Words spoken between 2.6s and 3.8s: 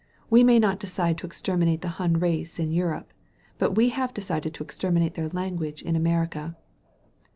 Europe. But